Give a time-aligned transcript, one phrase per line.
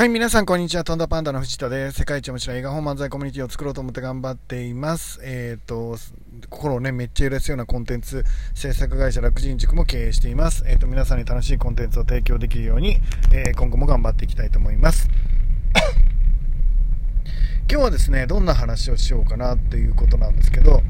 [0.00, 0.82] はい、皆さん、こんにちは。
[0.82, 1.98] とんだパンダの藤田です。
[1.98, 5.20] 世界一面白い映画本漫才コミュニティを作ろうと思って頑張っています。
[5.22, 5.98] えっ、ー、と、
[6.48, 8.24] 心をね、めっちゃ揺らすようなコンテンツ
[8.54, 10.64] 制作会社楽人塾も経営しています。
[10.66, 12.96] えっ、ー、と、皆さんに楽しいコンテンツを提供できるように、
[13.34, 15.06] えー、今後も頑張っていきたいと思います。
[17.70, 20.80] 今日はですね、どんな話をしようかなっていうことなんですけど、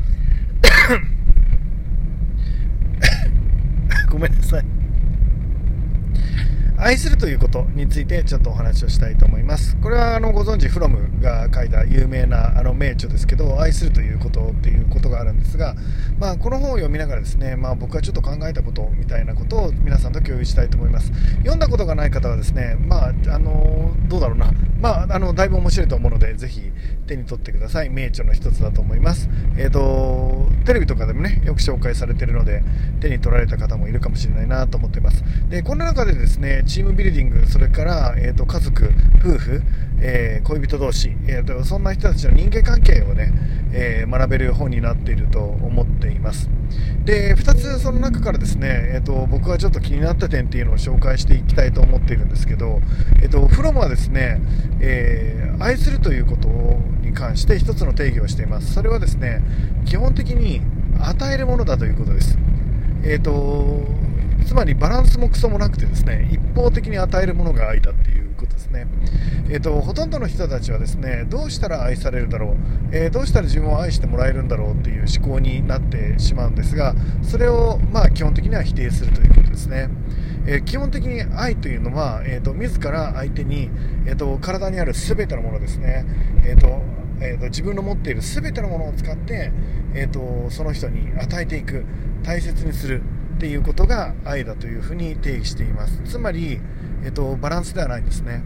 [4.09, 4.80] ごめんなさい。
[6.83, 9.77] 愛するということについてちょっとお話をしたいと思います。
[9.83, 15.75] これはあのご存知、フロムが書いた有名なあの名著ですけど、愛するということっていうことがあるんですが、
[16.19, 21.13] まあ、この本を読みながらですね、まあ、僕はちょっと考えたことみたいなことを皆さんと共有したいと思います。
[21.41, 26.63] 読んだことがない方はですね、まあ、あのどうだろうな、まあ、あのだいぶ面白いと思うので、ぜひ
[27.07, 27.91] 手に取ってください。
[27.91, 29.29] 名著の一つだと思います。
[29.59, 32.63] えっ、ー、と、テレビとかでもね、よく紹介されてるので、
[33.01, 35.23] 手に取られた方もいるかもしれないなと思っています。
[35.51, 39.63] で、この中でですね、チームビルディング、それから、えーと、家族、夫婦、
[40.01, 43.33] えー、恋人同士、えーと、そんな人たちの人間関係をね、
[43.73, 46.49] えー、学べる本になっていると思っています。
[47.05, 52.81] で、2つその中からですね、えーと、僕はちょっと気になった点っていうのを紹介していきたいと思っているんですけど、
[53.21, 54.41] えー、とフロムはですね、
[54.79, 56.47] えー、愛するということ
[57.03, 58.75] に関して1つの定義をしています。
[58.75, 59.43] それはですね、
[59.87, 60.61] 基本的に
[61.01, 62.39] 与えるものだということです。
[63.03, 64.10] えーと
[64.51, 68.89] つまりバランスもクソもなくてですね一方的に与えるものが愛だっていうことですね、
[69.49, 72.57] えーと、ほとんどの人たちはですねどうしたら愛されるだろう、
[72.91, 79.89] えー、どうしたら自分を愛してもらえるんだろうっていう思考になってしまうんですがそれをまあ基本的には否定するということですね、
[80.49, 83.71] えー、基本的に愛というのは、えーと、自ら相手に、
[84.05, 86.05] えーと、体にある全てのものですね、
[86.45, 86.83] えーと
[87.21, 89.53] えーと、自分の持っている全てのものを使って、
[89.95, 91.85] えーとその人に与えていく
[92.25, 93.01] 大切にする。
[93.41, 95.99] っていうことが愛だというふうに定義しています。
[96.05, 96.61] つまり、
[97.03, 98.43] えっと、バランスではないんですね、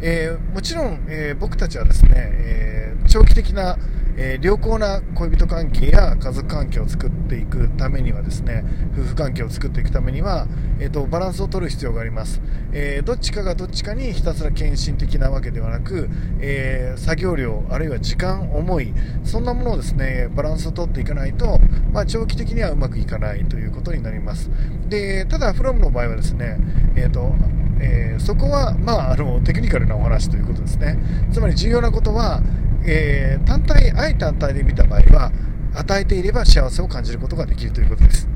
[0.00, 3.76] えー、もちろん、えー、僕たちはですね、えー、長期的な
[4.20, 10.48] えー、良好な恋人関係や家族関係を作っていくためにはですね夫婦関係を作っていくためには、
[10.80, 12.42] えーと、バランスを取る必要があります、
[12.72, 16.10] えー、どっちかがどっちかにひたすら献身的なわけではなく、
[16.40, 18.92] えー、作業量あるいは時間思い
[19.22, 21.60] そんなものをですねバランスを取っていかないと、
[21.92, 24.50] まあ、長期的にはうまくいかないということになります。
[24.88, 26.58] でただフロムの場合はですね、
[26.96, 27.32] えーと
[27.80, 30.98] え、そこは、まあ、あのテクニカルなお話ということですね。
[31.32, 32.42] つまり重要なことは
[32.90, 35.32] えー、単体、愛単体で見た場合は、
[35.74, 38.28] 与えていれば幸せを感じることができるということです。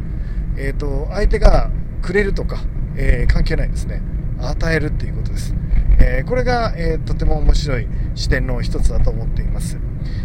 [0.58, 1.70] えっ、ー、と、相手が
[2.02, 2.58] くれるとか、
[2.94, 4.02] えー、関係ないですね。
[4.38, 5.54] 与えるっていうことです。
[5.98, 9.78] え、これが、え、とても面白い視点の一つだと思っています。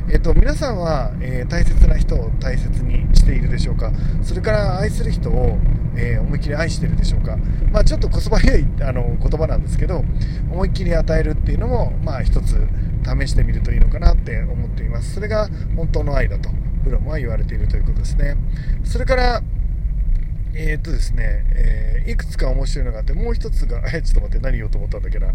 [0.10, 3.92] えっ、と、皆さんは、え大切な人を大切にしているでしょうか？
[4.24, 5.58] それから愛する人を、
[5.96, 7.38] え思いっきり愛してるでしょうか？
[7.72, 10.04] まあ、ちょっとこそばゆいあの言葉なんですけど、
[10.52, 12.58] 思いっきり与えるっていうのも、まあ、一つ
[13.08, 15.16] 試してみるといいのかなって思っています。
[15.16, 16.50] それが本当の愛だと、
[16.84, 18.36] フロムは言われているということですね。
[18.84, 19.42] それから、
[20.54, 25.28] えー、っとですね、えー、いくつか面白いのがあって、もう一つが、え ちょっと待って、何言おうと思ったんだっけな。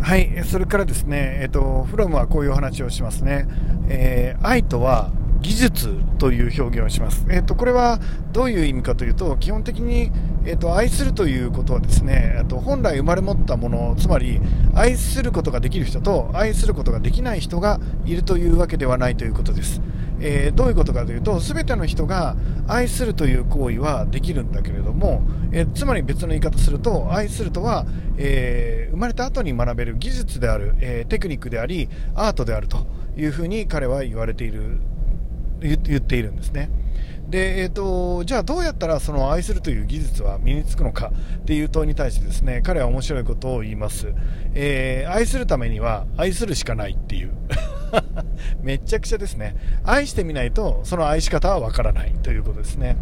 [0.00, 3.46] はい、それからですね、えっ、と、フロムはこういうお話をしますね。
[3.88, 7.26] えー、愛とは技術という表現をします。
[7.30, 8.00] えっ、と、これは
[8.32, 10.10] どういう意味かというと、基本的に、
[10.44, 14.40] えっ、と、愛するということはですね、と本来生まれ持ったもの、つまり、
[14.74, 19.80] 愛することができる人と愛することができない人がいるというわけではないということです。
[20.20, 25.22] えー、どういうことかというと、全ての人が愛するという行為はできるんだけれども、
[25.52, 34.80] えー、つまり別の言い方すると、愛するとは、えー、生まれた後に学べる技術である、えテクニックであり、アートであるというふうに彼は言われている、
[35.60, 36.70] 言っているんですね。
[37.28, 44.14] で、えーと、じゃあどうやったらその愛するという技術は身につくのかっていう問いに対してですね彼は面白いことを言います、
[44.54, 47.32] えー、愛するためには愛するしかないっていう
[48.62, 49.56] めちゃくちゃですね。
[49.84, 52.96] 愛してみないと、その愛し方はわからないということですね。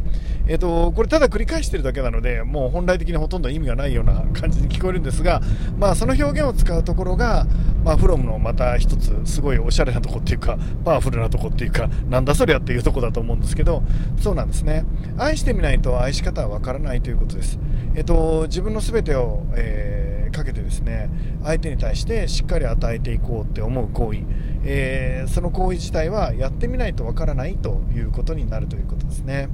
[0.47, 5.41] えっ、ー、と、これただ繰り返してるだけなので、もう本来的にほとんど意味がないような感じに聞こえるんですが、
[5.78, 7.47] まあその表現を使うところが、
[7.84, 13.83] まあフロムのまた一つすごいおしゃれなとこっていうか、パワフルなとこっていうか、なんだそりゃっていうとこだと思うんですけど、
[14.21, 14.84] そうなんですね。
[15.18, 17.59] 愛してみないと愛し方はわからないということです。
[17.94, 20.06] えっ、ー、と、自分の全てを、えー
[20.36, 21.09] かけてですね
[21.42, 24.21] 相手に対してしっかり与えていこうって思う行為、
[24.68, 29.48] えー、その行為自体はやってみないとわからないということになるということですね。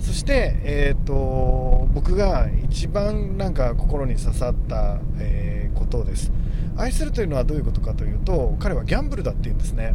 [0.00, 6.32] そして、えーと、僕が一番なんか心に刺さった、えー、ことです。
[6.76, 9.94] 愛するというのはどういうことかというと彼はギャンブルだって言うんですね、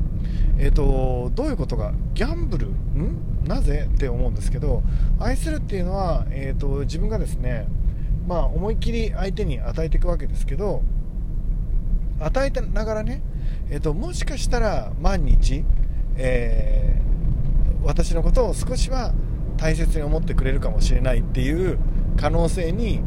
[0.59, 2.67] えーと、どういうことがギャンブル？
[2.67, 3.45] ん？
[3.47, 4.83] なぜって思うんですけど
[5.19, 7.67] 愛するっていうのは、えーと自分がですね
[8.27, 10.81] まあ、思いっきり相手に与えていくわけですけど
[12.19, 13.21] 与えてながらね、
[13.69, 15.63] えーと、もしかしたら毎日、
[16.17, 19.13] えー、私のことを少しは
[19.57, 21.79] 大切に思ってくれるかもしれないっていう
[22.17, 23.01] 可能性に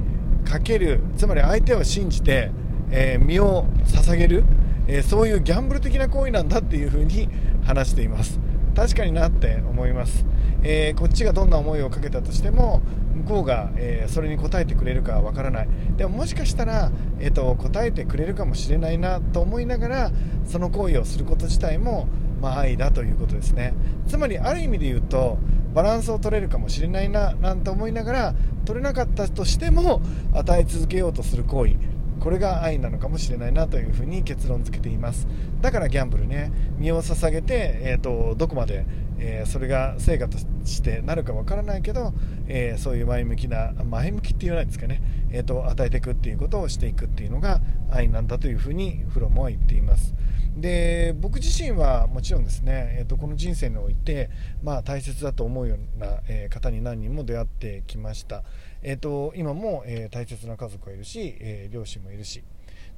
[0.44, 2.50] かけるつまり相手を信じて、
[2.90, 4.44] えー、身を捧げる、
[4.86, 7.28] えー、そういうギャンブル的な行為なんだっていうふうに
[7.64, 8.40] 話しています。
[8.74, 10.24] 確かになって思います、
[10.62, 12.80] え、こっちがどんな思いをかけたとしても
[13.18, 15.68] 向こうが、えー、それに応えてくれるかわからない。
[15.96, 20.12] でももしかしたら、えーと、答えてくれるかもしれないなと思いながら
[20.44, 22.08] その行為をすること自体も、
[22.40, 23.74] まあ、愛だということですね。
[24.06, 25.38] つまりある意味で言うと
[25.74, 28.34] バランスを取れるかもしれないななんて思いながら
[28.64, 30.00] 取れなかったとしても
[30.32, 31.74] 与え続けようとする行為
[32.18, 35.26] これが愛なのかもしれないなというふうに結論付けています。
[35.60, 38.84] だからギャンブルね身を捧げて、えーと、どこまで、
[39.18, 42.12] えー、それが成果としてなるかわからないけど、
[42.46, 47.60] えー、そういう前向きな前向きって言わないですかね、えーと、与えていくっていうことをしていくっていうのが
[47.90, 50.14] 愛なんだというふうにフロムは言っています。
[50.56, 54.28] で僕自身はもちろんですね、えーと、この人生において、
[54.62, 58.42] まあ、大切だと思うような、え、方に何人も出会ってきました、
[58.82, 62.42] えーと、今も、え、大切な家族がいるし、え、両親もいるし。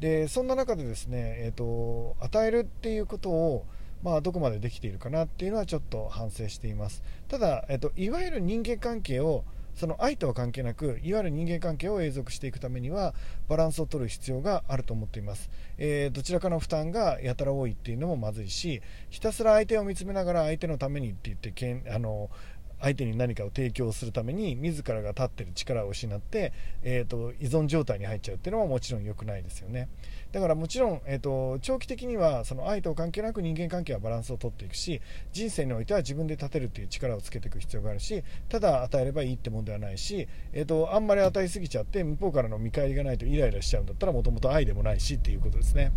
[0.01, 3.67] でそんな中でですね、えーと、与えるっていうことを
[4.03, 7.03] まあ、どこまでできているかなっていうのはちょっと反省しています。
[7.29, 9.45] ただ、えっと、いわゆる人間関係を
[9.75, 13.15] その愛とは関係なくいわゆる人間関係を永続していくためには
[13.49, 15.49] バランスを取る必要があると思っています、
[15.79, 22.31] えー、どちらかの負担がやたら多いっていうのもまずいしひたすら相手を見つめながら相手のためにって言ってけんあの
[22.81, 29.89] 相手に何かを提供するために自らが立ってる力を失って、えーと、依存状態に入っちゃうっていうのももちろん良くないですよね。
[30.33, 35.01] だからもちろん、えーと、長期的にはその愛と関係なく人間関係はバランスをとっていくし
[35.33, 45.93] 人生においては自分で立てるっていう力をつけていく必要があるしただ与えればいいってもんではないし、えーと、あんまり与えすぎちゃって向こうからの見返りがないとイライラしちゃうんだったらもともと愛でもないしっていうことですね、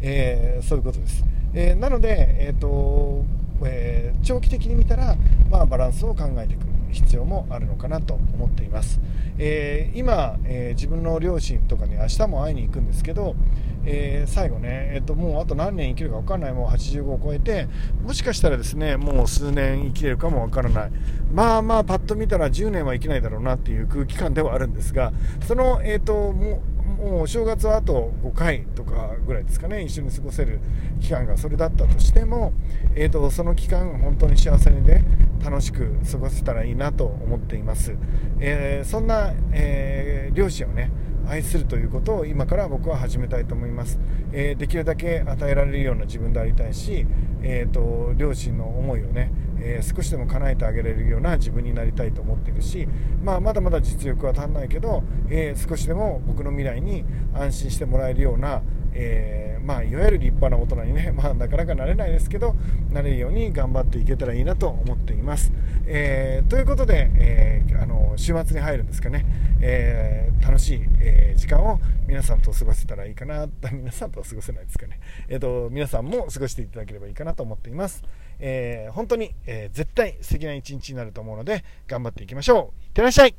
[0.00, 1.24] えー、そういうことです、
[1.54, 3.24] えー、なので、えーと
[3.64, 5.16] えー、長期的に見たら、
[5.50, 9.00] まあ、バランスを考えていく必要もあるのかなと思っています、
[9.38, 13.36] えー、今、えー、自分の両親とかに明日も会いに行くんですけど、
[13.84, 17.68] え最後ね、えーと、もうあと何年生きるか分からないもう85を超えて
[18.02, 20.90] もしかしたらですねもう数年生きれるかも分からない。
[21.32, 25.12] まあまあパッと見たら10年は生きないだろうなっていう空気感ではあるんですが
[25.46, 26.60] その、えーともう
[27.02, 30.60] お正月はあと5回とかぐらいですかね一緒に過ごせる
[31.00, 32.52] 期間がそれだったとしても、
[32.94, 35.02] えーと、その期間本当に幸せにね
[35.42, 37.96] 楽しく過ごせたらいいなと思っています、
[38.38, 40.90] えー、そんな、えー、両親をね
[41.28, 43.98] 愛するということを今から僕は始めたいと思います、
[44.32, 47.06] えー、できるだけ与えられるような自分でありたいし、
[47.42, 52.88] えーと、両親の思いをね、えー、少しでも叶えてあげられるような自分になりたいと思っているし、
[53.22, 58.62] まあ、まだまだ実力は足んないけど、えー、少しでも僕の未来に安心してもらえるような、
[58.92, 62.56] えー、まあ、いわゆる立派な大人にね、まあ、なかなかなれないですけど
[62.90, 65.52] なれるように頑張っていけたらいいなと思っています、
[65.86, 69.24] えー、ということで、えー、あの週末に入るんですかね、
[69.60, 71.78] え楽しい、え時間を
[72.08, 73.46] 皆さんと過ごせたらいいかな。
[73.72, 78.02] 皆さんとは過ごせないですかね、えーと、皆さんも過ごしていただければいいかなと思っています、
[78.40, 82.84] え本当に、え絶対素敵な一日になると思うので頑張っていきましょう。
[82.86, 83.36] いってらっしゃい。